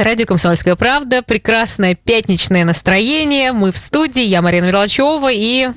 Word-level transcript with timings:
Радио 0.00 0.26
«Комсомольская 0.26 0.76
правда». 0.76 1.22
Прекрасное 1.22 1.96
пятничное 1.96 2.64
настроение. 2.64 3.52
Мы 3.52 3.72
в 3.72 3.78
студии. 3.78 4.22
Я 4.22 4.42
Марина 4.42 4.66
Мерлачева 4.66 5.32
и 5.32 5.70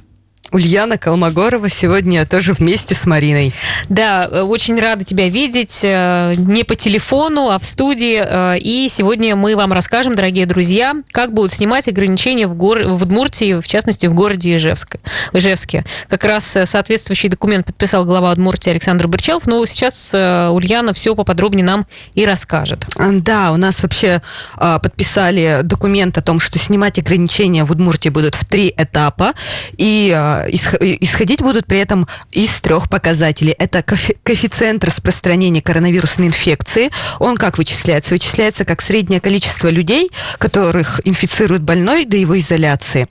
Ульяна 0.50 0.98
Колмогорова 0.98 1.70
сегодня 1.70 2.26
тоже 2.26 2.54
вместе 2.54 2.94
с 2.94 3.06
Мариной. 3.06 3.54
Да, 3.88 4.28
очень 4.44 4.78
рада 4.78 5.06
тебя 5.06 5.30
видеть 5.30 5.80
э, 5.84 6.34
не 6.36 6.66
по 6.66 6.76
телефону, 6.76 7.50
а 7.50 7.58
в 7.58 7.64
студии. 7.64 8.22
Э, 8.22 8.60
и 8.60 8.90
сегодня 8.90 9.38
мы 9.38 9.56
вам 9.56 9.72
расскажем, 9.72 10.14
дорогие 10.14 10.46
друзья, 10.46 10.96
как 11.12 11.34
будут 11.34 11.54
снимать 11.54 11.88
ограничения 11.88 12.48
в, 12.48 12.56
гор... 12.56 12.84
в 12.84 13.04
Удмуртии, 13.04 13.62
в 13.62 13.66
частности, 13.66 14.08
в 14.08 14.14
городе 14.14 14.56
Ижевск... 14.56 14.98
Ижевске. 15.32 15.86
Как 16.10 16.26
раз 16.26 16.54
э, 16.58 16.66
соответствующий 16.66 17.30
документ 17.30 17.66
подписал 17.68 18.04
глава 18.04 18.32
Удмуртии 18.34 18.72
Александр 18.72 19.08
Бырчалов. 19.08 19.48
Но 19.48 19.66
сейчас 19.66 20.14
Ульяна 20.14 20.92
все 20.92 21.16
поподробнее 21.16 21.64
нам 21.64 21.88
и 22.14 22.26
расскажет. 22.26 22.86
Да, 22.98 23.54
у 23.54 23.58
нас 23.58 23.82
вообще 23.84 24.22
подписали 24.58 25.60
документ 25.64 26.18
о 26.18 26.22
том, 26.22 26.40
что 26.40 26.60
снимать 26.60 27.00
ограничения 27.00 27.64
в 27.64 27.72
Удмуртии 27.72 28.10
будут 28.10 28.36
в 28.36 28.44
три 28.44 28.74
этапа. 28.76 29.34
И 29.78 30.12
исходить 30.50 31.42
будут 31.42 31.66
при 31.66 31.80
этом 31.80 32.08
из 32.32 32.60
трех 32.62 32.90
показателей. 32.90 33.56
Это 33.58 33.84
коэффициент 33.84 34.84
распространения 34.84 35.62
коронавирусной 35.62 36.28
инфекции. 36.28 36.90
Он 37.20 37.38
как 37.38 37.58
вычисляется? 37.58 38.16
Вычисляется 38.16 38.66
как 38.66 38.82
среднее 38.82 39.22
количество 39.22 39.68
людей, 39.70 40.12
которых 40.38 41.02
инфицирует 41.06 41.64
больной 41.64 42.06
до 42.06 42.18
его 42.18 42.40
изоляции 42.40 43.08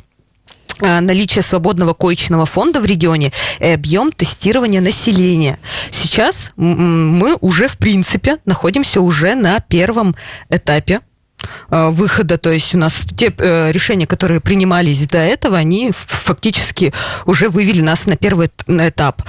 а, 0.80 1.01
наличие 1.01 1.43
свободного 1.43 1.95
коечного 1.95 2.46
фонда 2.46 2.80
в 2.80 2.87
регионе 2.87 3.32
и 3.59 3.66
объем 3.66 4.12
тестирования 4.12 4.80
населения. 4.80 5.59
Сейчас 5.91 6.52
мы 6.57 7.37
уже, 7.41 7.68
в 7.68 7.77
принципе, 7.79 8.38
находимся 8.45 9.01
уже 9.01 9.34
на 9.34 9.60
первом 9.60 10.15
этапе 10.48 11.01
выхода, 11.68 12.36
то 12.38 12.50
есть 12.50 12.74
у 12.74 12.78
нас 12.78 13.04
те 13.16 13.32
э, 13.36 13.72
решения, 13.72 14.06
которые 14.06 14.40
принимались 14.40 15.06
до 15.06 15.18
этого, 15.18 15.56
они 15.56 15.92
фактически 15.95 16.92
уже 17.26 17.48
вывели 17.48 17.80
нас 17.80 18.06
на 18.06 18.16
первый 18.16 18.51
этап. 18.66 19.23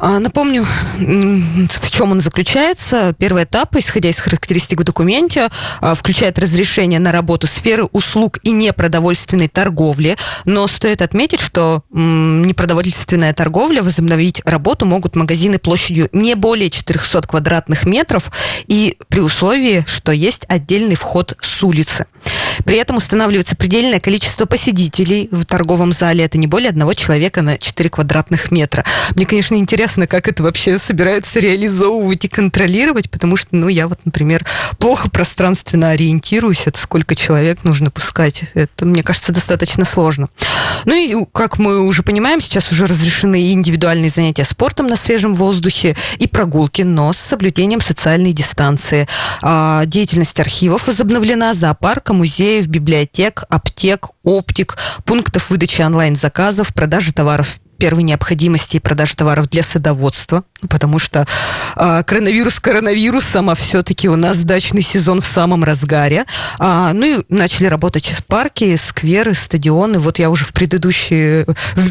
А, 0.00 0.18
напомню, 0.18 0.66
в 0.96 1.90
чем 1.90 2.12
он 2.12 2.20
заключается. 2.20 3.14
Первый 3.18 3.44
этап, 3.44 3.76
исходя 3.76 4.08
из 4.08 4.18
характеристик 4.18 4.80
в 4.80 4.84
документе, 4.84 5.48
а, 5.80 5.94
включает 5.94 6.38
разрешение 6.38 7.00
на 7.00 7.12
работу 7.12 7.46
сферы 7.46 7.84
услуг 7.92 8.38
и 8.42 8.50
непродовольственной 8.50 9.48
торговли, 9.48 10.16
но 10.44 10.66
стоит 10.66 11.02
отметить, 11.02 11.40
что 11.40 11.82
непродовольственная 11.90 13.32
торговля 13.32 13.82
возобновить 13.82 14.42
работу 14.44 14.86
могут 14.86 15.16
магазины 15.16 15.58
площадью 15.58 16.08
не 16.12 16.34
более 16.34 16.70
400 16.70 17.28
квадратных 17.28 17.86
метров 17.86 18.30
и 18.66 18.96
при 19.08 19.20
условии, 19.20 19.84
что 19.86 20.12
есть 20.12 20.44
отдельный 20.48 20.96
вход 20.96 21.36
с 21.40 21.62
улицы. 21.62 22.06
При 22.64 22.76
этом 22.76 22.96
устанавливается 22.96 23.56
предельное 23.56 24.00
количество 24.00 24.46
посетителей 24.46 25.28
в 25.30 25.44
торговом 25.44 25.92
зале. 25.92 26.24
Это 26.24 26.38
не 26.38 26.46
более 26.46 26.70
одного 26.70 26.94
человека 26.94 27.42
на 27.42 27.58
4 27.58 27.90
квадратных 27.90 28.50
метра. 28.50 28.84
Мне, 29.14 29.26
конечно, 29.26 29.54
интересно, 29.54 30.06
как 30.06 30.28
это 30.28 30.42
вообще 30.42 30.78
собираются 30.78 31.40
реализовывать 31.40 32.24
и 32.24 32.28
контролировать, 32.28 33.10
потому 33.10 33.36
что, 33.36 33.56
ну, 33.56 33.68
я 33.68 33.88
вот, 33.88 34.00
например, 34.04 34.44
плохо 34.78 35.10
пространственно 35.10 35.90
ориентируюсь, 35.90 36.66
это 36.66 36.78
сколько 36.78 37.14
человек 37.14 37.64
нужно 37.64 37.90
пускать. 37.90 38.44
Это, 38.54 38.84
мне 38.84 39.02
кажется, 39.02 39.32
достаточно 39.32 39.84
сложно. 39.84 40.28
Ну 40.84 40.94
и, 40.94 41.26
как 41.32 41.58
мы 41.58 41.80
уже 41.80 42.02
понимаем, 42.02 42.40
сейчас 42.40 42.70
уже 42.72 42.86
разрешены 42.86 43.40
и 43.40 43.52
индивидуальные 43.52 44.10
занятия 44.10 44.44
спортом 44.44 44.86
на 44.86 44.96
свежем 44.96 45.34
воздухе, 45.34 45.96
и 46.18 46.26
прогулки, 46.26 46.82
но 46.82 47.12
с 47.12 47.18
соблюдением 47.18 47.80
социальной 47.80 48.32
дистанции. 48.32 49.08
А, 49.42 49.84
деятельность 49.86 50.38
архивов 50.40 50.86
возобновлена, 50.86 51.54
зоопарка, 51.54 52.12
музеев, 52.12 52.66
библиотек, 52.66 53.44
аптек, 53.48 54.08
оптик, 54.22 54.76
пунктов 55.04 55.50
выдачи 55.50 55.82
онлайн-заказов, 55.82 56.74
продажи 56.74 57.12
товаров 57.12 57.58
первой 57.82 58.04
необходимости 58.04 58.76
и 58.76 58.78
продажи 58.78 59.16
товаров 59.16 59.48
для 59.48 59.64
садоводства, 59.64 60.44
потому 60.68 61.00
что 61.00 61.26
э, 61.74 62.04
коронавирус 62.04 62.60
коронавирусом, 62.60 63.50
а 63.50 63.56
все-таки 63.56 64.08
у 64.08 64.14
нас 64.14 64.44
дачный 64.44 64.82
сезон 64.82 65.20
в 65.20 65.26
самом 65.26 65.64
разгаре. 65.64 66.24
А, 66.60 66.92
ну 66.92 67.04
и 67.04 67.24
начали 67.28 67.66
работать 67.66 68.14
парки, 68.28 68.76
скверы, 68.76 69.34
стадионы. 69.34 69.98
Вот 69.98 70.20
я 70.20 70.30
уже 70.30 70.44
в 70.44 70.52
предыдущие 70.52 71.44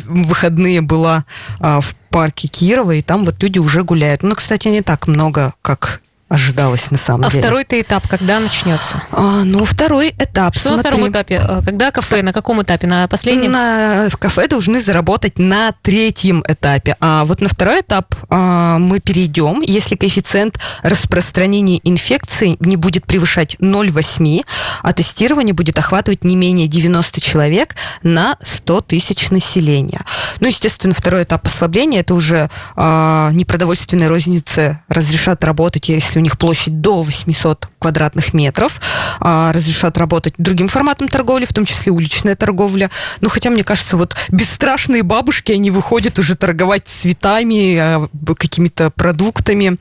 выходные 0.05 0.79
была 0.79 1.25
а, 1.59 1.81
в 1.81 1.93
парке 2.09 2.47
Кирова, 2.47 2.91
и 2.91 3.01
там 3.01 3.25
вот 3.25 3.43
люди 3.43 3.59
уже 3.59 3.83
гуляют. 3.83 4.23
Ну, 4.23 4.33
кстати, 4.33 4.69
не 4.69 4.81
так 4.81 5.07
много, 5.07 5.55
как 5.61 5.99
ожидалось 6.31 6.89
на 6.91 6.97
самом 6.97 7.25
а 7.25 7.29
деле. 7.29 7.41
А 7.41 7.43
второй-то 7.43 7.79
этап 7.79 8.07
когда 8.07 8.39
начнется? 8.39 9.03
А, 9.11 9.43
ну, 9.43 9.65
второй 9.65 10.15
этап. 10.17 10.55
Что 10.55 10.69
смотри, 10.69 10.83
на 10.83 10.89
втором 10.89 11.11
этапе? 11.11 11.39
А, 11.39 11.61
когда 11.61 11.91
кафе? 11.91 12.21
На 12.21 12.31
каком 12.31 12.63
этапе? 12.63 12.87
На 12.87 13.07
последнем? 13.09 13.51
На, 13.51 14.07
в 14.09 14.17
кафе 14.17 14.47
должны 14.47 14.79
заработать 14.79 15.37
на 15.37 15.73
третьем 15.81 16.41
этапе. 16.47 16.95
А 17.01 17.25
вот 17.25 17.41
на 17.41 17.49
второй 17.49 17.81
этап 17.81 18.15
а, 18.29 18.77
мы 18.79 19.01
перейдем, 19.01 19.61
если 19.61 19.97
коэффициент 19.97 20.57
распространения 20.83 21.81
инфекции 21.83 22.55
не 22.61 22.77
будет 22.77 23.05
превышать 23.05 23.57
0,8, 23.59 24.45
а 24.83 24.93
тестирование 24.93 25.53
будет 25.53 25.77
охватывать 25.77 26.23
не 26.23 26.37
менее 26.37 26.67
90 26.67 27.19
человек 27.19 27.75
на 28.03 28.37
100 28.41 28.81
тысяч 28.81 29.31
населения. 29.31 30.05
Ну, 30.39 30.47
естественно, 30.47 30.93
второй 30.93 31.23
этап 31.23 31.41
послабления 31.41 31.99
это 31.99 32.13
уже 32.13 32.49
а, 32.77 33.31
непродовольственные 33.33 34.07
розницы 34.07 34.79
разрешат 34.87 35.43
работать, 35.43 35.89
если 35.89 36.20
у 36.21 36.23
них 36.23 36.37
площадь 36.37 36.81
до 36.81 37.01
800 37.01 37.67
квадратных 37.79 38.33
метров, 38.33 38.79
а, 39.19 39.51
разрешат 39.51 39.97
работать 39.97 40.35
другим 40.37 40.67
форматом 40.67 41.07
торговли, 41.07 41.45
в 41.45 41.53
том 41.53 41.65
числе 41.65 41.91
уличная 41.91 42.35
торговля. 42.35 42.91
Ну, 43.21 43.29
хотя, 43.29 43.49
мне 43.49 43.63
кажется, 43.63 43.97
вот 43.97 44.15
бесстрашные 44.29 45.03
бабушки, 45.03 45.51
они 45.51 45.71
выходят 45.71 46.19
уже 46.19 46.35
торговать 46.35 46.87
цветами, 46.87 47.75
а, 47.77 48.07
какими-то 48.37 48.91
продуктами, 48.91 49.77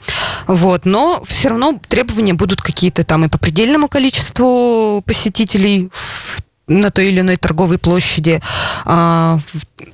вот. 0.47 0.87
Но 0.87 1.23
все 1.27 1.51
равно 1.51 1.79
требования 1.89 2.35
будут 2.35 2.63
какие-то 2.63 3.05
там 3.05 3.25
и 3.27 3.29
по 3.29 3.39
предельному 3.39 3.89
количеству 3.89 5.03
посетителей 5.07 5.91
в 5.93 6.43
на 6.71 6.91
той 6.91 7.09
или 7.09 7.21
иной 7.21 7.37
торговой 7.37 7.79
площади. 7.79 8.41
А, 8.85 9.41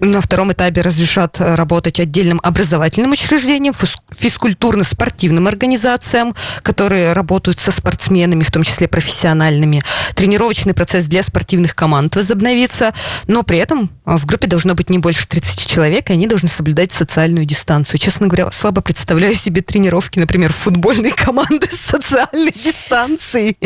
на 0.00 0.20
втором 0.20 0.52
этапе 0.52 0.82
разрешат 0.82 1.40
работать 1.40 1.98
отдельным 2.00 2.38
образовательным 2.42 3.12
учреждениям, 3.12 3.74
физкультурно-спортивным 4.10 5.48
организациям, 5.48 6.34
которые 6.62 7.14
работают 7.14 7.58
со 7.58 7.72
спортсменами, 7.72 8.44
в 8.44 8.50
том 8.50 8.62
числе 8.62 8.88
профессиональными. 8.88 9.82
Тренировочный 10.14 10.74
процесс 10.74 11.06
для 11.06 11.22
спортивных 11.22 11.74
команд 11.74 12.14
возобновится, 12.14 12.92
но 13.26 13.42
при 13.42 13.58
этом 13.58 13.90
в 14.04 14.26
группе 14.26 14.46
должно 14.46 14.74
быть 14.74 14.90
не 14.90 14.98
больше 14.98 15.26
30 15.26 15.66
человек, 15.66 16.10
и 16.10 16.12
они 16.12 16.26
должны 16.26 16.48
соблюдать 16.48 16.92
социальную 16.92 17.46
дистанцию. 17.46 17.98
Честно 17.98 18.26
говоря, 18.26 18.50
слабо 18.50 18.82
представляю 18.82 19.34
себе 19.34 19.62
тренировки, 19.62 20.18
например, 20.18 20.52
футбольной 20.52 21.12
команды 21.12 21.68
с 21.70 21.80
социальной 21.80 22.52
дистанцией. 22.52 23.56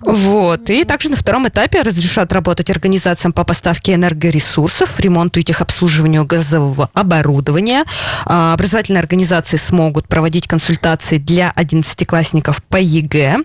Вот. 0.00 0.70
И 0.70 0.84
также 0.84 1.10
на 1.10 1.16
втором 1.16 1.48
этапе 1.48 1.82
разрешат 1.82 2.13
разрешат 2.14 2.32
работать 2.32 2.70
организациям 2.70 3.32
по 3.32 3.42
поставке 3.42 3.94
энергоресурсов, 3.94 5.00
ремонту 5.00 5.40
и 5.40 5.42
техобслуживанию 5.42 6.24
газового 6.24 6.88
оборудования. 6.94 7.84
А, 8.24 8.54
образовательные 8.54 9.00
организации 9.00 9.56
смогут 9.56 10.06
проводить 10.06 10.46
консультации 10.46 11.18
для 11.18 11.52
одиннадцатиклассников 11.56 12.62
по 12.62 12.76
ЕГЭ. 12.76 13.38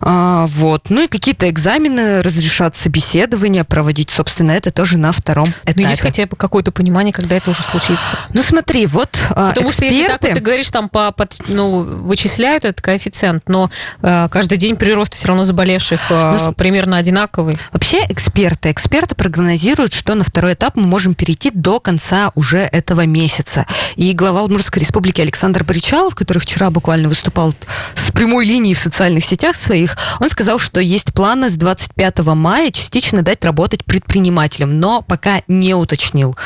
А, 0.00 0.46
вот. 0.46 0.88
Ну 0.88 1.02
и 1.02 1.08
какие-то 1.08 1.50
экзамены 1.50 2.22
разрешат 2.22 2.76
собеседования 2.76 3.64
проводить. 3.64 4.10
Собственно, 4.10 4.52
это 4.52 4.70
тоже 4.70 4.98
на 4.98 5.10
втором 5.10 5.48
этапе. 5.64 5.82
Ну, 5.82 5.88
есть 5.88 6.02
хотя 6.02 6.26
бы 6.26 6.36
какое-то 6.36 6.70
понимание, 6.70 7.12
когда 7.12 7.34
это 7.34 7.50
уже 7.50 7.62
случится? 7.62 8.18
Ну, 8.32 8.42
смотри, 8.44 8.86
вот 8.86 9.18
а, 9.30 9.48
Потому 9.48 9.70
эксперты... 9.70 9.72
что 9.72 9.84
если 9.96 10.12
так 10.12 10.22
вот 10.22 10.34
ты 10.34 10.40
говоришь, 10.40 10.70
там 10.70 10.88
по, 10.88 11.10
под, 11.10 11.36
ну, 11.48 11.82
вычисляют 12.04 12.64
этот 12.64 12.80
коэффициент, 12.80 13.48
но 13.48 13.68
э, 14.02 14.28
каждый 14.30 14.58
день 14.58 14.76
прирост 14.76 15.14
все 15.14 15.26
равно 15.28 15.42
заболевших 15.42 16.00
э, 16.10 16.38
ну, 16.44 16.52
примерно 16.52 16.98
одинаковый. 16.98 17.58
Вообще 17.72 17.95
Вообще 17.96 18.12
эксперты, 18.12 18.70
эксперты 18.70 19.14
прогнозируют, 19.14 19.94
что 19.94 20.14
на 20.14 20.22
второй 20.22 20.52
этап 20.52 20.76
мы 20.76 20.82
можем 20.82 21.14
перейти 21.14 21.50
до 21.50 21.80
конца 21.80 22.30
уже 22.34 22.58
этого 22.58 23.06
месяца. 23.06 23.64
И 23.94 24.12
глава 24.12 24.42
Удмуртской 24.42 24.82
республики 24.82 25.22
Александр 25.22 25.64
Боричалов, 25.64 26.14
который 26.14 26.40
вчера 26.40 26.70
буквально 26.70 27.08
выступал 27.08 27.54
с 27.94 28.12
прямой 28.12 28.44
линии 28.44 28.74
в 28.74 28.78
социальных 28.78 29.24
сетях 29.24 29.56
своих, 29.56 29.96
он 30.20 30.28
сказал, 30.28 30.58
что 30.58 30.78
есть 30.78 31.14
планы 31.14 31.48
с 31.48 31.56
25 31.56 32.18
мая 32.34 32.70
частично 32.70 33.22
дать 33.22 33.42
работать 33.46 33.82
предпринимателям, 33.86 34.78
но 34.78 35.00
пока 35.00 35.40
не 35.48 35.74
уточнил, 35.74 36.36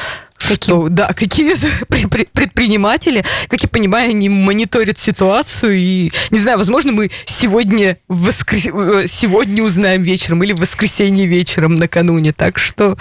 Каким? 0.50 0.92
Да, 0.92 1.08
какие 1.12 1.54
предприниматели, 2.32 3.24
как 3.48 3.62
я 3.62 3.68
понимаю, 3.68 4.10
они 4.10 4.28
мониторят 4.28 4.98
ситуацию 4.98 5.76
и, 5.76 6.10
не 6.30 6.38
знаю, 6.38 6.58
возможно, 6.58 6.92
мы 6.92 7.10
сегодня, 7.24 7.96
воскрес... 8.08 8.64
сегодня 9.10 9.62
узнаем 9.62 10.02
вечером 10.02 10.42
или 10.42 10.52
в 10.52 10.60
воскресенье 10.60 11.26
вечером 11.26 11.76
накануне, 11.76 12.32
так 12.32 12.58
что 12.58 12.96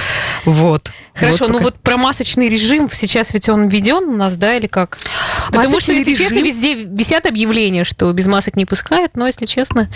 вот. 0.45 0.93
Хорошо, 1.19 1.45
вот 1.45 1.51
ну 1.51 1.59
вот 1.59 1.75
про 1.79 1.97
масочный 1.97 2.49
режим 2.49 2.89
сейчас 2.91 3.33
ведь 3.33 3.49
он 3.49 3.67
введен 3.67 4.03
у 4.09 4.15
нас, 4.15 4.35
да, 4.35 4.55
или 4.55 4.67
как? 4.67 4.97
Потому 5.47 5.65
Масочный 5.69 5.81
что, 5.81 5.93
если 5.93 6.11
режим- 6.11 6.29
честно, 6.37 6.45
везде 6.45 6.73
висят 6.75 7.25
объявления, 7.25 7.83
что 7.83 8.11
без 8.13 8.27
масок 8.27 8.55
не 8.55 8.65
пускают, 8.65 9.15
но, 9.15 9.25
если 9.27 9.45
честно, 9.45 9.89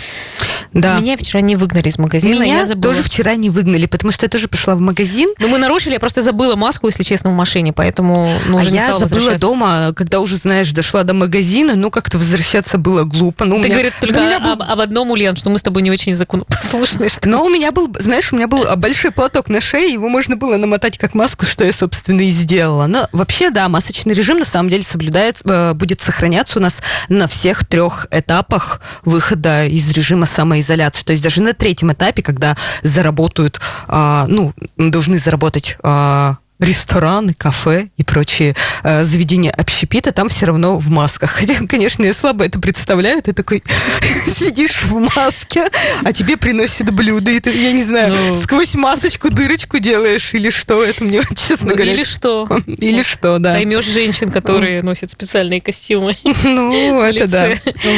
Да. 0.72 0.98
меня 0.98 1.16
вчера 1.16 1.40
не 1.40 1.56
выгнали 1.56 1.88
из 1.88 1.98
магазина, 1.98 2.40
Меня 2.42 2.58
я 2.58 2.64
забыла. 2.64 2.92
тоже 2.94 3.02
вчера 3.04 3.36
не 3.36 3.50
выгнали, 3.50 3.86
потому 3.86 4.12
что 4.12 4.26
я 4.26 4.28
тоже 4.30 4.48
пришла 4.48 4.74
в 4.74 4.80
магазин, 4.80 5.30
Ну, 5.38 5.48
мы 5.48 5.58
нарушили, 5.58 5.94
я 5.94 6.00
просто 6.00 6.22
забыла 6.22 6.56
маску, 6.56 6.86
если 6.88 7.02
честно, 7.02 7.30
в 7.30 7.34
машине, 7.34 7.72
поэтому 7.72 8.28
ну, 8.48 8.58
а 8.58 8.60
уже 8.60 8.70
не 8.70 8.76
я 8.78 8.98
забыла 8.98 9.38
дома, 9.38 9.92
когда 9.94 10.20
уже, 10.20 10.36
знаешь, 10.36 10.70
дошла 10.72 11.04
до 11.04 11.14
магазина, 11.14 11.76
ну, 11.76 11.90
как-то 11.90 12.18
возвращаться 12.18 12.78
было 12.78 13.04
глупо. 13.04 13.44
Ну, 13.44 13.56
Ты 13.56 13.64
меня- 13.64 13.74
говоришь 13.74 13.92
только 14.00 14.20
меня 14.20 14.40
был- 14.40 14.52
об, 14.52 14.62
об 14.62 14.80
одном, 14.80 15.10
Ульян, 15.10 15.36
что 15.36 15.50
мы 15.50 15.58
с 15.58 15.62
тобой 15.62 15.82
не 15.82 15.90
очень 15.90 16.14
законопослушные. 16.16 17.08
Что... 17.08 17.28
Но 17.28 17.44
у 17.44 17.48
меня 17.48 17.70
был, 17.72 17.88
знаешь, 17.98 18.32
у 18.32 18.36
меня 18.36 18.48
был 18.48 18.64
большой 18.76 19.10
платок 19.12 19.48
на 19.48 19.60
шее, 19.60 19.92
его 19.92 20.08
можно 20.08 20.36
было 20.36 20.56
намотать 20.56 20.98
как 20.98 21.13
маску, 21.14 21.46
что 21.46 21.64
я, 21.64 21.72
собственно, 21.72 22.20
и 22.22 22.30
сделала. 22.30 22.86
Но 22.86 23.08
вообще, 23.12 23.50
да, 23.50 23.68
масочный 23.68 24.14
режим 24.14 24.38
на 24.38 24.44
самом 24.44 24.68
деле 24.68 24.82
соблюдается, 24.82 25.44
э, 25.46 25.74
будет 25.74 26.00
сохраняться 26.00 26.58
у 26.58 26.62
нас 26.62 26.82
на 27.08 27.28
всех 27.28 27.66
трех 27.66 28.06
этапах 28.10 28.80
выхода 29.04 29.66
из 29.66 29.90
режима 29.90 30.26
самоизоляции. 30.26 31.04
То 31.04 31.12
есть 31.12 31.22
даже 31.22 31.42
на 31.42 31.52
третьем 31.52 31.92
этапе, 31.92 32.22
когда 32.22 32.56
заработают, 32.82 33.60
а, 33.88 34.26
ну, 34.28 34.52
должны 34.76 35.18
заработать 35.18 35.76
а, 35.82 36.36
рестораны, 36.60 37.34
кафе 37.34 37.88
и 37.96 38.04
прочие 38.04 38.54
э, 38.84 39.04
заведения 39.04 39.50
общепита, 39.50 40.12
там 40.12 40.28
все 40.28 40.46
равно 40.46 40.78
в 40.78 40.88
масках. 40.90 41.30
Хотя, 41.38 41.54
конечно, 41.66 42.04
я 42.04 42.14
слабо 42.14 42.44
это 42.44 42.60
представляю. 42.60 43.20
Ты 43.22 43.32
такой 43.32 43.62
сидишь 44.38 44.84
в 44.84 44.98
маске, 45.16 45.68
а 46.04 46.12
тебе 46.12 46.36
приносят 46.36 46.90
блюдо, 46.92 47.30
и 47.30 47.40
ты, 47.40 47.50
я 47.50 47.72
не 47.72 47.82
знаю, 47.82 48.14
Ну. 48.14 48.34
сквозь 48.34 48.74
масочку 48.74 49.30
дырочку 49.30 49.78
делаешь 49.78 50.32
или 50.34 50.50
что. 50.50 50.82
Это 50.82 51.04
мне, 51.04 51.20
честно 51.36 51.70
Ну, 51.70 51.74
говоря... 51.76 51.92
или 51.92 52.04
что? 52.04 52.46
Или 52.66 53.02
что, 53.02 53.38
да. 53.38 53.54
Поймешь 53.54 53.86
женщин, 53.86 54.28
которые 54.30 54.82
носят 54.82 55.10
специальные 55.10 55.60
костюмы. 55.60 56.16
Ну, 56.44 57.02
это 57.02 57.26
да. 57.26 57.52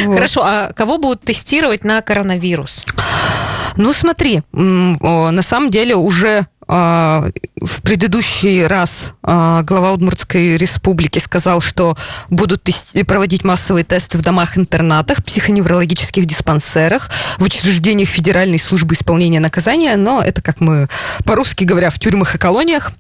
Хорошо, 0.06 0.42
а 0.42 0.72
кого 0.72 0.98
будут 0.98 1.22
тестировать 1.22 1.84
на 1.84 2.00
коронавирус? 2.00 2.84
Ну, 3.76 3.92
смотри, 3.92 4.42
на 4.52 5.42
самом 5.42 5.70
деле 5.70 5.94
уже 5.96 6.46
в 6.68 7.82
предыдущий 7.82 8.66
раз 8.66 9.14
а, 9.22 9.62
глава 9.62 9.92
Удмуртской 9.92 10.56
республики 10.56 11.20
сказал, 11.20 11.60
что 11.60 11.96
будут 12.28 12.68
проводить 13.06 13.44
массовые 13.44 13.84
тесты 13.84 14.18
в 14.18 14.22
домах-интернатах, 14.22 15.24
психоневрологических 15.24 16.26
диспансерах, 16.26 17.10
в 17.38 17.42
учреждениях 17.42 18.08
Федеральной 18.08 18.58
службы 18.58 18.94
исполнения 18.94 19.38
наказания, 19.38 19.96
но 19.96 20.22
это, 20.22 20.42
как 20.42 20.60
мы 20.60 20.88
по-русски 21.24 21.64
говоря, 21.64 21.90
в 21.90 21.98
тюрьмах 21.98 22.34
и 22.34 22.38
колониях, 22.38 22.92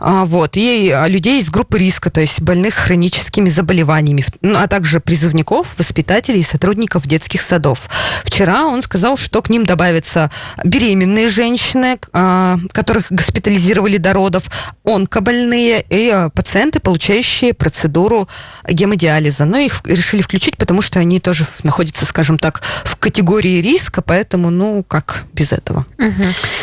А, 0.00 0.24
вот, 0.24 0.56
и 0.56 0.90
а, 0.90 1.08
людей 1.08 1.40
из 1.40 1.50
группы 1.50 1.78
риска, 1.78 2.10
то 2.10 2.20
есть 2.20 2.40
больных 2.40 2.74
хроническими 2.74 3.48
заболеваниями, 3.48 4.24
ну, 4.42 4.58
а 4.58 4.68
также 4.68 5.00
призывников, 5.00 5.76
воспитателей 5.76 6.40
и 6.40 6.44
сотрудников 6.44 7.06
детских 7.06 7.42
садов. 7.42 7.88
Вчера 8.24 8.64
он 8.64 8.82
сказал, 8.82 9.16
что 9.16 9.42
к 9.42 9.50
ним 9.50 9.66
добавятся 9.66 10.30
беременные 10.62 11.28
женщины, 11.28 11.98
а, 12.12 12.58
которых 13.08 13.10
госпитализировали 13.10 13.96
до 13.96 14.12
родов, 14.12 14.44
онкобольные 14.84 15.84
и 15.88 16.08
а, 16.10 16.30
пациенты, 16.30 16.80
получающие 16.80 17.54
процедуру 17.54 18.28
гемодиализа. 18.68 19.44
Но 19.44 19.58
их 19.58 19.80
решили 19.84 20.22
включить, 20.22 20.56
потому 20.56 20.82
что 20.82 21.00
они 21.00 21.20
тоже 21.20 21.44
находятся, 21.62 22.04
скажем 22.06 22.38
так, 22.38 22.62
в 22.84 22.96
категории 22.96 23.60
риска, 23.60 24.02
поэтому, 24.02 24.50
ну, 24.50 24.84
как 24.86 25.24
без 25.32 25.52
этого. 25.52 25.86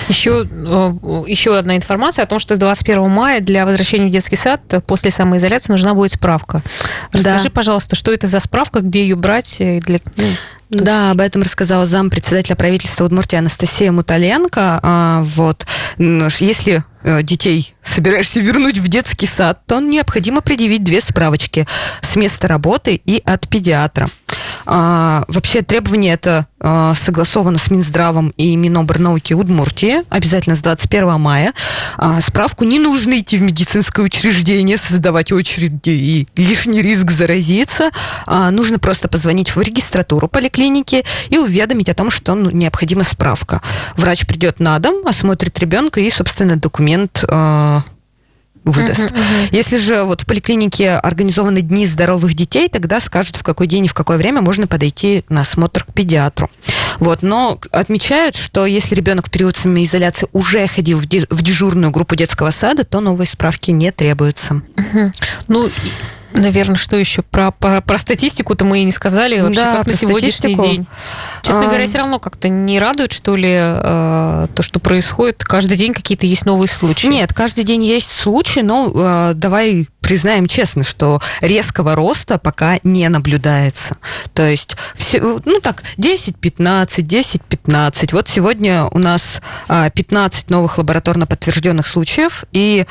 Еще, 0.07 0.47
э, 0.49 0.91
еще 1.27 1.57
одна 1.57 1.75
информация 1.75 2.23
о 2.23 2.27
том, 2.27 2.39
что 2.39 2.57
21 2.57 3.09
мая 3.09 3.41
для 3.41 3.65
возвращения 3.65 4.07
в 4.07 4.11
детский 4.11 4.35
сад 4.37 4.61
э, 4.73 4.81
после 4.81 5.11
самоизоляции 5.11 5.71
нужна 5.71 5.93
будет 5.93 6.11
справка. 6.11 6.61
Расскажи, 7.11 7.45
Да. 7.45 7.49
пожалуйста, 7.49 7.95
что 7.95 8.11
это 8.11 8.27
за 8.27 8.39
справка, 8.39 8.81
где 8.81 9.01
ее 9.01 9.15
брать? 9.15 9.57
э, 9.59 9.79
Для... 9.79 9.99
то 10.69 10.83
Да, 10.83 11.11
об 11.11 11.21
этом 11.21 11.41
рассказала 11.41 11.85
зам 11.85 12.09
председателя 12.09 12.55
правительства 12.55 13.05
Удмуртии 13.05 13.37
Анастасия 13.37 13.91
Муталенко. 13.91 14.79
А, 14.81 15.23
вот, 15.35 15.65
если 15.97 16.83
э, 17.03 17.23
детей 17.23 17.75
собираешься 17.83 18.39
вернуть 18.39 18.77
в 18.79 18.87
детский 18.87 19.27
сад, 19.27 19.61
то 19.67 19.79
необходимо 19.79 20.41
предъявить 20.41 20.83
две 20.83 21.01
справочки 21.01 21.67
с 22.01 22.15
места 22.15 22.47
работы 22.47 22.95
и 22.95 23.21
от 23.23 23.47
педиатра. 23.47 24.07
А, 24.65 25.23
вообще 25.27 25.61
требование 25.61 26.13
это 26.13 26.47
а, 26.59 26.95
согласовано 26.95 27.57
с 27.57 27.69
Минздравом 27.69 28.29
и 28.37 28.55
Минобрнауки 28.55 29.33
Удмуртии, 29.33 30.03
обязательно 30.09 30.55
с 30.55 30.61
21 30.61 31.19
мая. 31.19 31.53
А, 31.97 32.21
справку 32.21 32.63
не 32.63 32.79
нужно 32.79 33.19
идти 33.19 33.37
в 33.37 33.41
медицинское 33.41 34.03
учреждение, 34.03 34.77
создавать 34.77 35.31
очереди 35.31 35.89
и 35.89 36.27
лишний 36.35 36.81
риск 36.81 37.11
заразиться. 37.11 37.91
А, 38.25 38.51
нужно 38.51 38.79
просто 38.79 39.07
позвонить 39.07 39.55
в 39.55 39.61
регистратуру 39.61 40.27
поликлиники 40.27 41.03
и 41.29 41.37
уведомить 41.37 41.89
о 41.89 41.93
том, 41.93 42.09
что 42.09 42.33
ну, 42.35 42.49
необходима 42.49 43.03
справка. 43.03 43.61
Врач 43.95 44.25
придет 44.25 44.59
на 44.59 44.79
дом, 44.79 45.05
осмотрит 45.07 45.59
ребенка 45.59 45.99
и, 45.99 46.09
собственно, 46.09 46.55
документ 46.57 47.23
а, 47.27 47.83
выдаст. 48.65 49.11
Мгм, 49.11 49.13
мгм. 49.13 49.47
Если 49.51 49.77
же 49.77 50.03
вот 50.03 50.21
в 50.21 50.25
поликлинике 50.25 50.91
организованы 50.91 51.61
дни 51.61 51.87
здоровых 51.87 52.33
детей, 52.33 52.67
тогда 52.67 52.99
скажут, 52.99 53.37
в 53.37 53.43
какой 53.43 53.67
день 53.67 53.85
и 53.85 53.87
в 53.87 53.93
какое 53.93 54.17
время 54.17 54.41
можно 54.41 54.67
подойти 54.67 55.23
на 55.29 55.41
осмотр 55.41 55.83
к 55.83 55.93
педиатру. 55.93 56.49
Вот, 56.99 57.21
но 57.21 57.59
отмечают, 57.71 58.35
что 58.35 58.65
если 58.65 58.95
ребенок 58.95 59.27
в 59.27 59.31
период 59.31 59.55
самоизоляции 59.55 60.27
уже 60.33 60.67
ходил 60.67 60.99
в 60.99 61.05
дежурную 61.05 61.91
группу 61.91 62.15
детского 62.15 62.51
сада, 62.51 62.83
то 62.83 63.01
новой 63.01 63.27
справки 63.27 63.71
не 63.71 63.91
требуется. 63.91 64.61
Мгм. 64.75 65.11
Ну, 65.47 65.69
наверное, 66.35 66.75
что 66.75 66.97
еще? 66.97 67.21
Про, 67.21 67.51
про, 67.51 67.81
про 67.81 67.97
статистику-то 67.97 68.65
мы 68.65 68.79
и 68.79 68.83
не 68.83 68.91
сказали 68.91 69.39
вообще, 69.39 69.61
Да, 69.61 69.77
как 69.77 69.87
на 69.87 69.93
сегодняшний 69.93 70.31
статистику. 70.31 70.67
день. 70.67 70.87
Честно 71.41 71.63
А. 71.63 71.65
говоря, 71.65 71.85
все 71.85 71.97
равно 71.99 72.19
как-то 72.19 72.49
не 72.49 72.79
радует, 72.79 73.11
что 73.11 73.35
ли, 73.35 73.51
э, 73.51 74.47
то, 74.53 74.61
что 74.63 74.79
происходит. 74.79 75.43
Каждый 75.43 75.77
день 75.77 75.93
какие-то 75.93 76.25
есть 76.25 76.45
новые 76.45 76.69
случаи. 76.69 77.07
Нет, 77.07 77.33
каждый 77.33 77.63
день 77.63 77.83
есть 77.83 78.11
случаи, 78.11 78.61
но 78.61 78.91
э, 78.93 79.33
давай 79.35 79.87
признаем 80.05 80.47
честно, 80.47 80.83
что 80.83 81.19
резкого 81.41 81.95
роста 81.95 82.37
пока 82.37 82.77
не 82.83 83.09
наблюдается. 83.09 83.97
То 84.33 84.43
есть, 84.43 84.77
все, 84.95 85.19
ну 85.19 85.59
так, 85.59 85.81
10-15, 85.97 87.01
10-15. 87.01 88.09
Вот 88.11 88.27
сегодня 88.29 88.83
у 88.85 88.99
нас 88.99 89.41
а, 89.67 89.89
15 89.89 90.51
новых 90.51 90.77
лабораторно 90.77 91.25
подтвержденных 91.25 91.87
случаев 91.87 92.43
и 92.51 92.85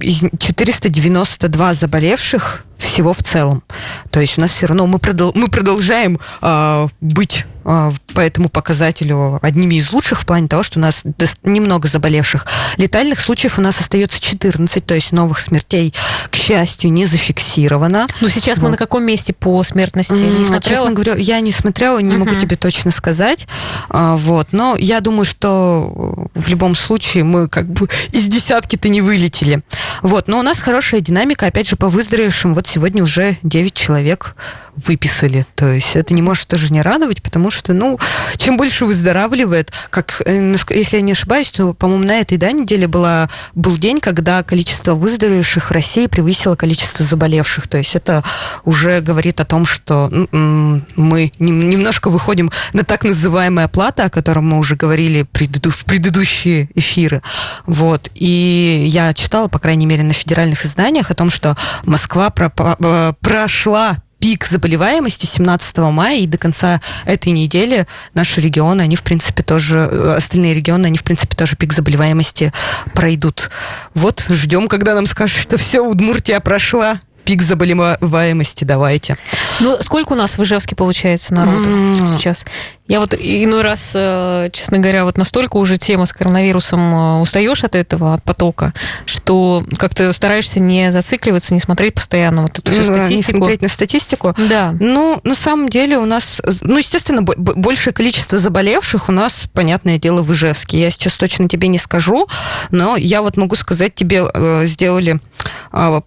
492 0.00 1.74
заболевших 1.74 2.64
всего 2.78 3.12
в 3.12 3.22
целом. 3.22 3.62
То 4.10 4.20
есть 4.20 4.38
у 4.38 4.40
нас 4.40 4.50
все 4.50 4.66
равно 4.66 4.86
мы, 4.86 4.98
продол- 4.98 5.32
мы 5.34 5.48
продолжаем 5.48 6.18
а, 6.40 6.88
быть 7.02 7.44
а, 7.62 7.92
по 8.14 8.20
этому 8.20 8.48
показателю 8.48 9.38
одними 9.42 9.74
из 9.74 9.92
лучших 9.92 10.22
в 10.22 10.24
плане 10.26 10.48
того, 10.48 10.62
что 10.62 10.78
у 10.78 10.82
нас 10.82 11.02
немного 11.42 11.88
заболевших. 11.88 12.46
Летальных 12.78 13.20
случаев 13.20 13.58
у 13.58 13.60
нас 13.60 13.78
остается 13.82 14.18
14, 14.18 14.84
то 14.86 14.94
есть 14.94 15.12
новых 15.12 15.40
смертей, 15.40 15.92
к 16.30 16.36
счастью, 16.36 16.90
не 16.90 17.04
зафиксировано. 17.04 18.06
Ну, 18.22 18.30
сейчас 18.30 18.58
мы 18.58 18.64
Вот. 18.64 18.70
на 18.72 18.76
каком 18.78 19.04
месте 19.04 19.34
по 19.34 19.62
смертности? 19.62 20.14
Не 20.14 20.44
смотрела? 20.46 20.86
Честно 20.86 20.92
говоря, 20.92 21.14
я 21.16 21.38
не 21.40 21.52
смотрела, 21.52 21.98
не 21.98 22.16
могу 22.16 22.30
Мгм. 22.30 22.40
тебе 22.40 22.56
точно 22.56 22.92
сказать. 22.92 23.46
А, 23.90 24.16
вот. 24.16 24.48
Но 24.52 24.74
я 24.78 25.00
думаю, 25.00 25.26
что 25.26 26.19
в 26.40 26.48
любом 26.48 26.74
случае 26.74 27.24
мы 27.24 27.48
как 27.48 27.66
бы 27.66 27.88
из 28.12 28.28
десятки-то 28.28 28.88
не 28.88 29.00
вылетели. 29.00 29.62
Вот. 30.02 30.28
Но 30.28 30.38
у 30.38 30.42
нас 30.42 30.60
хорошая 30.60 31.00
динамика, 31.00 31.46
опять 31.46 31.68
же, 31.68 31.76
по 31.76 31.88
выздоровевшим. 31.88 32.54
Вот 32.54 32.66
сегодня 32.66 33.02
уже 33.02 33.36
9 33.42 33.74
человек 33.74 34.34
выписали. 34.76 35.46
То 35.54 35.66
есть 35.72 35.96
это 35.96 36.14
не 36.14 36.22
может 36.22 36.48
тоже 36.48 36.72
не 36.72 36.82
радовать, 36.82 37.22
потому 37.22 37.50
что, 37.50 37.72
ну, 37.72 37.98
чем 38.36 38.56
больше 38.56 38.84
выздоравливает, 38.86 39.72
как, 39.90 40.22
э, 40.24 40.54
если 40.70 40.96
я 40.96 41.02
не 41.02 41.12
ошибаюсь, 41.12 41.50
то, 41.50 41.74
по-моему, 41.74 42.04
на 42.04 42.20
этой 42.20 42.38
да, 42.38 42.52
неделе 42.52 42.86
была, 42.86 43.28
был 43.54 43.76
день, 43.76 44.00
когда 44.00 44.42
количество 44.42 44.94
выздоровевших 44.94 45.70
в 45.70 45.72
России 45.72 46.06
превысило 46.06 46.56
количество 46.56 47.04
заболевших. 47.04 47.68
То 47.68 47.78
есть 47.78 47.94
это 47.96 48.24
уже 48.64 49.00
говорит 49.00 49.40
о 49.40 49.44
том, 49.44 49.66
что 49.66 50.08
м, 50.32 50.84
мы 50.96 51.32
нем- 51.38 51.68
немножко 51.68 52.08
выходим 52.08 52.50
на 52.72 52.84
так 52.84 53.04
называемое 53.04 53.68
плата, 53.68 54.04
о 54.04 54.10
котором 54.10 54.48
мы 54.48 54.58
уже 54.58 54.76
говорили 54.76 55.22
в 55.22 55.84
предыдущие 56.30 56.68
эфиры. 56.74 57.22
Вот. 57.66 58.10
И 58.14 58.84
я 58.88 59.12
читала, 59.12 59.48
по 59.48 59.58
крайней 59.58 59.86
мере, 59.86 60.02
на 60.02 60.12
федеральных 60.12 60.64
изданиях 60.64 61.10
о 61.10 61.14
том, 61.14 61.30
что 61.30 61.56
Москва 61.84 62.32
э, 62.36 63.12
прошла 63.20 63.96
пик 64.18 64.46
заболеваемости 64.46 65.24
17 65.24 65.78
мая, 65.78 66.18
и 66.18 66.26
до 66.26 66.36
конца 66.36 66.80
этой 67.06 67.32
недели 67.32 67.86
наши 68.12 68.40
регионы, 68.40 68.82
они, 68.82 68.94
в 68.94 69.02
принципе, 69.02 69.42
тоже, 69.42 69.78
э, 69.78 70.14
остальные 70.18 70.54
регионы, 70.54 70.86
они, 70.86 70.98
в 70.98 71.04
принципе, 71.04 71.36
тоже 71.36 71.56
пик 71.56 71.72
заболеваемости 71.72 72.52
пройдут. 72.94 73.50
Вот, 73.94 74.24
ждем, 74.28 74.68
когда 74.68 74.94
нам 74.94 75.06
скажут, 75.06 75.40
что 75.40 75.56
все, 75.56 75.80
Удмуртия 75.80 76.40
прошла 76.40 77.00
пик 77.30 77.42
заболеваемости, 77.42 78.64
давайте. 78.64 79.16
Ну, 79.60 79.76
сколько 79.82 80.14
у 80.14 80.16
нас 80.16 80.36
в 80.36 80.42
Ижевске 80.42 80.74
получается 80.74 81.32
народу 81.32 81.68
mm. 81.68 82.16
сейчас? 82.16 82.44
Я 82.88 82.98
вот 82.98 83.14
иной 83.14 83.62
раз, 83.62 83.92
э, 83.94 84.48
честно 84.52 84.78
говоря, 84.78 85.04
вот 85.04 85.16
настолько 85.16 85.58
уже 85.58 85.78
тема 85.78 86.06
с 86.06 86.12
коронавирусом 86.12 86.92
э, 86.92 87.20
устаешь 87.20 87.62
от 87.62 87.76
этого, 87.76 88.14
от 88.14 88.24
потока, 88.24 88.74
что 89.06 89.64
как-то 89.78 90.12
стараешься 90.12 90.58
не 90.58 90.90
зацикливаться, 90.90 91.54
не 91.54 91.60
смотреть 91.60 91.94
постоянно 91.94 92.42
вот 92.42 92.58
эту 92.58 92.72
всю 92.72 92.82
статистику. 92.82 93.32
Не 93.32 93.38
смотреть 93.38 93.62
на 93.62 93.68
статистику. 93.68 94.34
Да. 94.48 94.74
Ну, 94.80 95.20
на 95.22 95.36
самом 95.36 95.68
деле 95.68 95.98
у 95.98 96.04
нас, 96.04 96.42
ну, 96.62 96.78
естественно, 96.78 97.22
большее 97.22 97.94
количество 97.94 98.38
заболевших 98.38 99.08
у 99.08 99.12
нас, 99.12 99.44
понятное 99.52 99.98
дело, 99.98 100.22
в 100.22 100.32
Ижевске. 100.32 100.80
Я 100.80 100.90
сейчас 100.90 101.16
точно 101.16 101.48
тебе 101.48 101.68
не 101.68 101.78
скажу, 101.78 102.26
но 102.72 102.96
я 102.96 103.22
вот 103.22 103.36
могу 103.36 103.54
сказать, 103.54 103.94
тебе 103.94 104.24
э, 104.34 104.66
сделали 104.66 105.20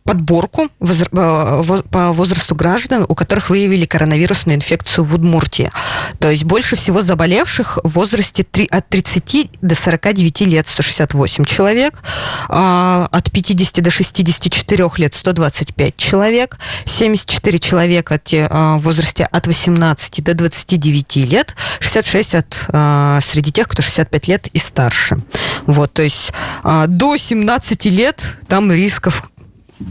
подборку 0.04 0.68
по 1.14 2.12
возрасту 2.12 2.56
граждан, 2.56 3.06
у 3.08 3.16
которых 3.16 3.50
выявили 3.50 3.86
коронавирусную 3.86 4.58
инфекцию 4.58 5.06
в 5.06 5.16
Удмуртии. 5.16 5.72
То 6.20 6.30
есть 6.30 6.44
больше 6.44 6.64
больше 6.64 6.76
всего 6.78 7.02
заболевших 7.02 7.78
в 7.84 7.90
возрасте 7.90 8.44
3, 8.44 8.68
от 8.72 8.88
30 8.88 9.50
до 9.62 9.76
49 9.76 10.42
лет 10.42 10.68
168 10.68 11.46
человек, 11.46 12.02
а, 12.48 13.08
от 13.12 13.32
50 13.32 13.82
до 13.82 13.92
64 13.92 14.98
лет 14.98 15.14
125 15.14 15.98
человек, 15.98 16.58
74 16.86 17.60
человека 17.60 18.20
а, 18.50 18.78
в 18.78 18.82
возрасте 18.82 19.26
от 19.26 19.46
18 19.46 20.24
до 20.24 20.34
29 20.34 21.18
лет, 21.26 21.56
66 21.80 22.36
от, 22.36 22.66
а, 22.70 23.20
среди 23.22 23.52
тех, 23.52 23.68
кто 23.68 23.82
65 23.82 24.28
лет 24.30 24.48
и 24.48 24.60
старше. 24.60 25.18
Вот, 25.66 25.94
то 25.94 26.02
есть 26.02 26.32
до 26.64 27.18
17 27.18 27.86
лет 27.86 28.38
там 28.48 28.72
рисков 28.72 29.30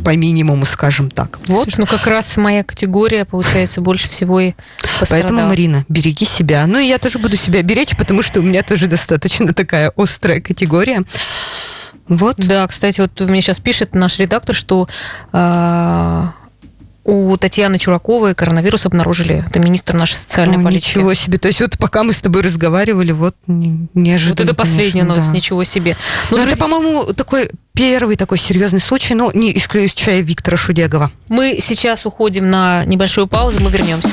по 0.05 0.17
минимуму, 0.17 0.65
скажем 0.65 1.11
так. 1.11 1.39
Вот. 1.47 1.65
Слушай, 1.65 1.81
ну 1.81 1.87
как 1.87 2.07
раз 2.07 2.37
моя 2.37 2.65
категория, 2.65 3.25
получается, 3.25 3.81
больше 3.81 4.09
всего 4.09 4.41
и 4.41 4.53
пострадала. 4.99 5.29
Поэтому, 5.29 5.49
Марина, 5.49 5.85
береги 5.89 6.25
себя. 6.25 6.67
Ну 6.67 6.79
и 6.79 6.87
я 6.87 6.99
тоже 6.99 7.19
буду 7.19 7.37
себя 7.37 7.63
беречь, 7.63 7.97
потому 7.97 8.23
что 8.23 8.41
у 8.41 8.43
меня 8.43 8.63
тоже 8.63 8.87
достаточно 8.87 9.53
такая 9.55 9.93
острая 9.97 10.41
категория. 10.41 11.05
Вот. 12.09 12.37
Да, 12.37 12.67
кстати, 12.67 13.01
вот 13.01 13.21
мне 13.21 13.41
сейчас 13.41 13.61
пишет 13.61 13.95
наш 13.95 14.19
редактор, 14.19 14.55
что 14.55 14.89
э, 15.33 16.27
у 17.05 17.37
Татьяны 17.37 17.79
Чураковой 17.79 18.35
коронавирус 18.35 18.87
обнаружили. 18.87 19.45
Это 19.47 19.59
министр 19.59 19.95
нашей 19.95 20.15
социальной 20.15 20.59
О, 20.59 20.65
политики. 20.65 20.99
Ничего 20.99 21.15
себе. 21.15 21.39
То 21.39 21.49
есть 21.49 21.61
вот 21.61 21.79
пока 21.79 22.03
мы 22.03 22.13
с 22.13 22.21
тобой 22.21 22.43
разговаривали, 22.43 23.13
вот 23.13 23.35
неожиданно. 23.47 24.37
Вот 24.37 24.41
это 24.41 24.55
последняя 24.55 24.93
конечно, 24.93 25.09
новость, 25.09 25.29
да. 25.29 25.35
ничего 25.35 25.65
себе. 25.65 25.97
Ну, 26.31 26.37
друзья... 26.37 26.53
это, 26.53 26.61
по-моему, 26.61 27.13
такой 27.13 27.51
первый 27.75 28.17
такой 28.17 28.39
серьезный 28.39 28.81
случай, 28.81 29.15
но 29.15 29.31
не 29.33 29.57
исключая 29.57 30.21
Виктора 30.21 30.57
Шудегова. 30.57 31.11
Мы 31.29 31.59
сейчас 31.61 32.07
уходим 32.07 32.51
на 32.51 32.85
небольшую 32.85 33.27
паузу, 33.27 33.61
мы 33.61 33.71
вернемся. 33.71 34.11